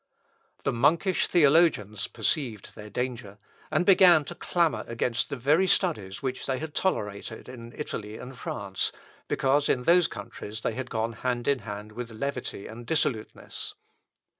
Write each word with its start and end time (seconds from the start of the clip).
The 0.63 0.73
monkish 0.73 1.27
theologians 1.27 2.07
perceived 2.07 2.73
their 2.73 2.89
danger, 2.89 3.37
and 3.69 3.85
began 3.85 4.25
to 4.25 4.33
clamour 4.33 4.83
against 4.87 5.29
the 5.29 5.35
very 5.35 5.67
studies 5.67 6.23
which 6.23 6.47
they 6.47 6.57
had 6.57 6.73
tolerated 6.73 7.47
in 7.47 7.71
Italy 7.77 8.17
and 8.17 8.35
France, 8.35 8.91
because 9.27 9.69
in 9.69 9.83
those 9.83 10.07
countries 10.07 10.61
they 10.61 10.73
had 10.73 10.89
gone 10.89 11.13
hand 11.13 11.47
in 11.47 11.59
hand 11.59 11.91
with 11.91 12.09
levity 12.09 12.65
and 12.65 12.87
dissoluteness. 12.87 13.75